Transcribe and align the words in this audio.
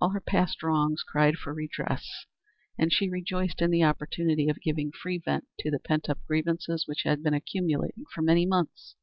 All 0.00 0.10
her 0.10 0.20
past 0.20 0.62
wrongs 0.62 1.02
cried 1.02 1.38
for 1.38 1.52
redress, 1.52 2.26
and 2.78 2.92
she 2.92 3.08
rejoiced 3.08 3.60
in 3.60 3.72
the 3.72 3.82
opportunity 3.82 4.48
of 4.48 4.62
giving 4.62 4.92
free 4.92 5.18
vent 5.18 5.48
to 5.58 5.72
the 5.72 5.80
pent 5.80 6.08
up 6.08 6.20
grievances 6.28 6.86
which 6.86 7.02
had 7.02 7.20
been 7.24 7.34
accumulating 7.34 8.04
for 8.14 8.22
many 8.22 8.46
months. 8.46 8.94